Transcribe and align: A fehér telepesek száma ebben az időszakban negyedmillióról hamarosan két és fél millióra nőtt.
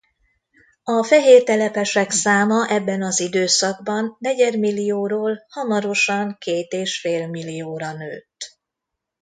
A 0.83 1.03
fehér 1.03 1.43
telepesek 1.43 2.11
száma 2.11 2.67
ebben 2.69 3.01
az 3.03 3.19
időszakban 3.19 4.15
negyedmillióról 4.19 5.45
hamarosan 5.49 6.35
két 6.39 6.71
és 6.71 6.99
fél 6.99 7.27
millióra 7.27 7.93
nőtt. 7.93 8.57